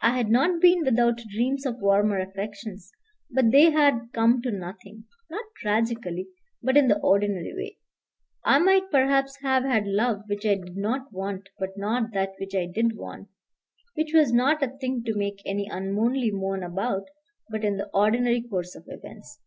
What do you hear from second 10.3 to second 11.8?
I did not want but